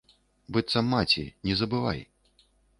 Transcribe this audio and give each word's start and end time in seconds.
Быццам 0.57 0.89
маці, 0.95 1.25
не 1.51 1.61
забывай. 1.63 2.05